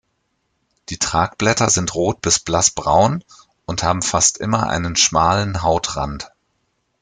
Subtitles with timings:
[0.89, 3.23] Die Tragblätter sind rot- bis blassbraun
[3.67, 6.31] und haben fast immer einen schmalen Hautrand.